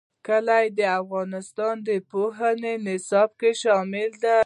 کلي 0.27 0.65
د 0.79 0.79
افغانستان 1.01 1.75
د 1.87 1.89
پوهنې 2.11 2.73
نصاب 2.85 3.29
کې 3.39 3.51
شامل 3.61 4.09
دي. 4.23 4.37